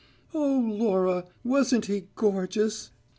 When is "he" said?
1.85-2.07